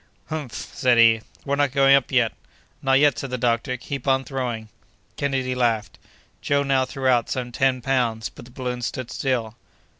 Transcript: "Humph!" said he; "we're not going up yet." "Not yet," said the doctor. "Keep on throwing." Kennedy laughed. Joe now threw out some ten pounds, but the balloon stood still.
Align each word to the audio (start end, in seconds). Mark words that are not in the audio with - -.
"Humph!" 0.29 0.53
said 0.53 0.97
he; 0.97 1.21
"we're 1.45 1.57
not 1.57 1.71
going 1.73 1.95
up 1.95 2.11
yet." 2.11 2.33
"Not 2.81 2.93
yet," 2.97 3.19
said 3.19 3.29
the 3.29 3.37
doctor. 3.37 3.77
"Keep 3.77 4.07
on 4.07 4.23
throwing." 4.23 4.69
Kennedy 5.15 5.53
laughed. 5.53 5.99
Joe 6.41 6.63
now 6.63 6.85
threw 6.85 7.05
out 7.07 7.29
some 7.29 7.51
ten 7.51 7.83
pounds, 7.83 8.27
but 8.27 8.45
the 8.45 8.49
balloon 8.51 8.81
stood 8.81 9.11
still. 9.11 9.57